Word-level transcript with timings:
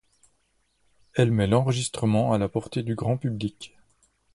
Elle 1.13 1.29
met 1.31 1.45
l'enregistrement 1.45 2.33
à 2.33 2.39
la 2.39 2.49
portée 2.49 2.81
du 2.81 2.95
grand 2.95 3.17
public. 3.17 3.77